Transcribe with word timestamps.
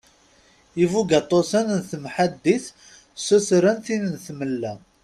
Ibugaṭuten 0.83 1.67
n 1.77 1.79
temḥaddit 1.89 2.65
ssutren 3.19 3.77
tin 3.85 4.03
tmella. 4.25 4.73